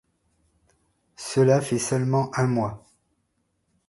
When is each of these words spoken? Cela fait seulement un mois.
Cela 1.15 1.61
fait 1.61 1.77
seulement 1.77 2.31
un 2.35 2.47
mois. 2.47 2.83